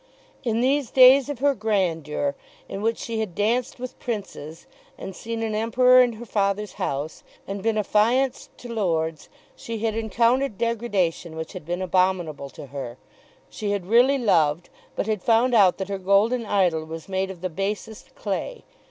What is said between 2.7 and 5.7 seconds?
which she had danced with princes, and seen an